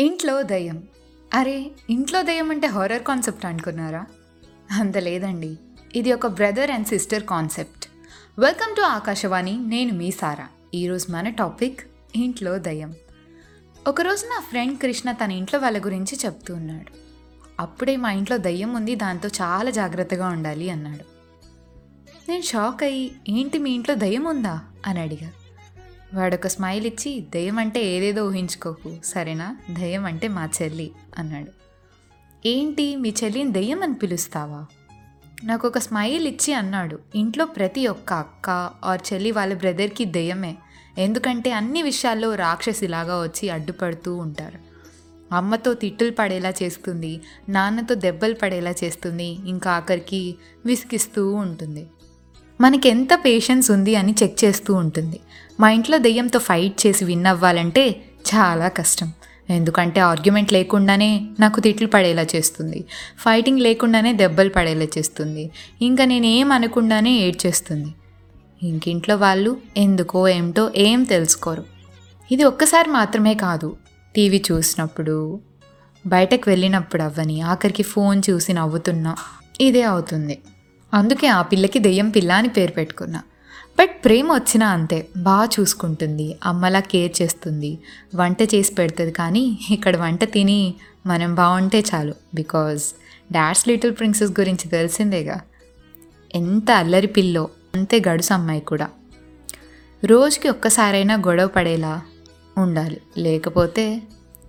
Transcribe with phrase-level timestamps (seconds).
[0.00, 0.88] ఇంట్లో దయ్యం.
[1.34, 4.06] అరే ఇంట్లో దయ్యం అంటే హారర్ కాన్సెప్ట్ అనుకున్నారా?
[4.72, 5.56] అంత లేదండి.
[5.94, 7.86] ఇది ఒక brother and sister concept
[8.38, 11.80] welcome to Akashvani నేను మీ సారా ఈరోజు మన టాపిక్
[12.16, 12.94] ఇంట్లో దయ్యం.
[13.88, 16.92] ఒకరోజు నా ఫ్రెండ్ కృష్ణ తన ఇంట్లో వాళ్ళ గురించి చెప్తూ ఉన్నాడు.
[17.60, 21.04] అప్పుడే మా ఇంట్లో దయ్యం ఉంది దాంతో చాలా జాగ్రత్తగా ఉండాలి అన్నాడు.
[22.30, 24.60] నేను షాక్ అయ్యి ఏంటి మీ ఇంట్లో దయ్యం ఉందా?
[24.86, 25.43] అని అడిగాను
[26.14, 29.56] వాడొక స్మైల్ ఇచ్చి దయ్యం అంటే ఏదేదో ఊహించుకోకు సరేనా?
[29.70, 31.50] దయ్యం అంటే మా చెల్లి అన్నాడు.
[32.48, 32.96] ఏంటి?
[32.96, 34.66] మీ చెల్లిని దయ్యం అని పిలుస్తావా?
[35.44, 36.98] నాకు ఒక స్మైల్ ఇచ్చి అన్నాడు.
[37.14, 40.56] ఇంట్లో ప్రతి ఒక్క అక్క ఆర్ చెల్లి వాళ్ళ బ్రదర్కి దయ్యమే.
[40.98, 44.58] ఎందుకంటే అన్ని విషయాల్లో రాక్షసిలాగా వచ్చి అడ్డుపడుతూ ఉంటారు.
[45.34, 50.34] అమ్మతో తిట్టులు పడేలా చేస్తుంది నాన్నతో దెబ్బలు పడేలా చేస్తుంది ఇంకా ఆఖరికి
[50.66, 51.86] విసిగిస్తూ ఉంటుంది.
[52.60, 55.20] మనకి ఎంత పేషెన్స్ ఉంది అని చెక్ చేస్తూ ఉంటుంది.
[55.60, 58.04] మా ఇంట్లో దెయ్యంతో ఫైట్ చేసి విన్ అవ్వాలంటే
[58.34, 59.12] చాలా కష్టం.
[59.50, 62.84] ఎందుకంటే ఆర్గ్యుమెంట్ లేకుండానే నాకు తిట్లు పడేలా చేస్తుంది.
[63.18, 65.50] ఫైటింగ్ లేకుండానే దెబ్బలు పడేలా చేస్తుంది.
[65.82, 67.94] ఇంకా నేను ఏం అనకుండానే ఏడ్చేస్తుంది.
[68.62, 71.64] ఇంకింట్లో వాళ్ళు ఎందుకో ఏమిటో ఏం తెలుసుకోరు.
[72.32, 73.76] ఇది ఒక్కసారి మాత్రమే కాదు.
[74.16, 75.40] టీవీ చూసినప్పుడు
[76.06, 79.16] బయటకు వెళ్ళినప్పుడు అవ్వని ఆఖరికి ఫోన్ చూసి నవ్వుతున్నా
[79.60, 80.38] ఇదే అవుతుంది.
[80.94, 83.22] అందుకే ఆ పిల్లకి దెయ్యం పిల్ల అని పేరు పెట్టుకున్నా.
[83.78, 87.78] బట్ ప్రేమ వచ్చినా అంతే బాగా చూసుకుంటుంది అమ్మలా కేర్ చేస్తుంది
[88.14, 90.74] వంట చేసి పెడుతుంది కానీ ఇక్కడ వంట తిని
[91.06, 92.14] మనం బాగుంటే చాలు.
[92.34, 92.84] బికాజ్
[93.32, 95.40] డాడ్స్ లిటిల్ ప్రిన్సెస్ గురించి తెలిసిందేగా
[96.34, 98.88] ఎంత అల్లరి పిల్లో అంతే గడుసు అమ్మాయి కూడా.
[100.04, 102.02] రోజుకి ఒక్కసారైనా గొడవ పడేలా
[102.58, 104.02] ఉండాలి లేకపోతే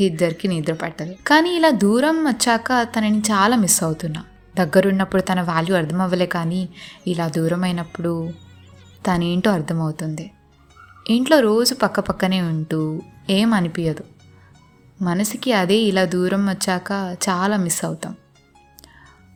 [0.00, 1.14] ఇద్దరికి నిద్ర పట్టదు.
[1.26, 4.22] కానీ ఇలా దూరం వచ్చాక తనని చాలా మిస్ అవుతున్నా.
[4.58, 6.68] దగ్గరున్నప్పుడు తన వాల్యూ అర్థమవ్వలే కానీ
[7.06, 8.30] ఇలా దూరమైనప్పుడు
[9.06, 10.30] తనేంటో అర్థమవుతుంది.
[11.10, 14.04] ఇంట్లో రోజు పక్క పక్కనే ఉంటూ ఏం అనిపించదు
[15.02, 16.92] మనసుకి అదే ఇలా దూరం వచ్చాక
[17.28, 18.16] చాలా మిస్ అవుతాం.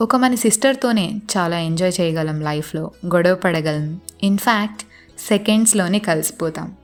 [0.00, 4.00] ఒక మన సిస్టర్తోనే చాలా ఎంజాయ్ చేయగలం లైఫ్లో గొడవ పడగలం.
[4.22, 4.82] ఇన్ఫ్యాక్ట్
[5.28, 6.74] సెకండ్స్లోనే కలిసిపోతాం.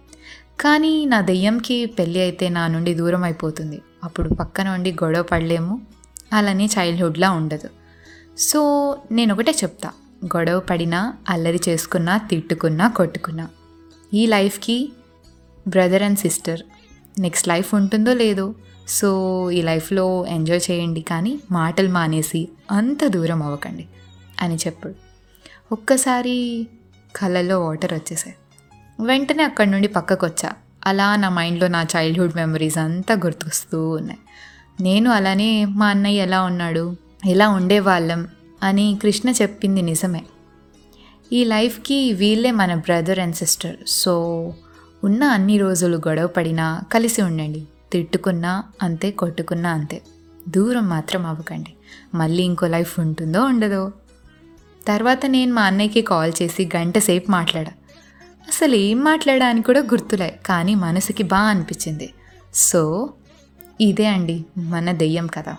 [0.60, 3.82] కానీ నా దెయ్యంకి పెళ్ళి అయితే నా నుండి దూరం అయిపోతుంది.
[4.04, 5.80] అప్పుడు పక్కన ఉండి గొడవ పడలేము.
[6.32, 7.68] అలానే చైల్డ్హుడ్లా ఉండదు.
[8.38, 8.60] సో
[9.12, 9.90] నేను ఒకటే చెప్తా.
[10.24, 13.48] గొడవ పడినా అల్లరి చేసుకున్నా తిట్టుకున్నా కొట్టుకున్నా.
[14.14, 14.92] ఈ లైఫ్కి
[15.68, 16.60] brother and sister.
[17.18, 18.54] Next life ఉంటుందో లేదో.
[18.88, 23.86] సో ఈ లైఫ్లో ఎంజాయ్ చేయండి కానీ మాటలు మానేసి అంత దూరం అవ్వకండి
[24.40, 24.94] అని చెప్పాడు
[25.72, 26.66] ఒక్కసారి
[27.16, 28.36] కళ్ళల్లో వాటర్ వచ్చేసాయి.
[29.00, 30.52] వెంటనే అక్కడి నుండి పక్కకు వచ్చా
[30.86, 34.18] అలా నా మైండ్లో నా చైల్డ్హుడ్ మెమరీస్ అంతా గుర్తొస్తూ ఉన్నాయి.
[34.80, 37.07] నేను అలానే మా అన్నయ్య ఎలా ఉన్నాడు?
[37.26, 38.28] ఎలా ఉండేవాళ్ళం
[38.62, 40.24] అని కృష్ణ చెప్పింది నిజమే.
[41.32, 43.76] ఈ లైఫ్కి వీళ్ళే మన బ్రదర్ అండ్ సిస్టర్.
[43.86, 44.54] సో
[45.04, 47.64] ఉన్న అన్ని రోజులు గొడవ పడినా కలిసి ఉండండి.
[47.92, 50.02] తిట్టుకున్నా అంతే కొట్టుకున్నా అంతే.
[50.48, 51.72] దూరం మాత్రం అవ్వకండి.
[52.14, 53.92] మళ్ళీ ఇంకో లైఫ్ ఉంటుందో ఉండదో.
[54.88, 57.70] తర్వాత నేను మా అన్నయ్యకి కాల్ చేసి గంట సేపు మాట్లాడా.
[58.48, 62.12] అసలు ఏం మాట్లాడాని కూడా గుర్తులే కానీ మనసుకి బాగా అనిపించింది.
[62.54, 63.10] సో
[63.80, 65.56] ఇదే అండి మన దెయ్యం కదా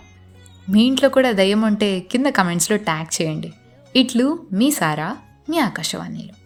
[0.68, 3.52] మీ ఇంట్లో కూడా దయ్యం ఉంటే కింద కమెంట్స్లో ట్యాగ్ చేయండి.
[3.96, 5.16] ఇట్లు మీ సారా
[5.48, 6.39] మీ ఆకాశవాణిలో.